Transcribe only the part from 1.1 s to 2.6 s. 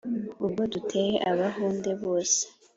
abahunde bose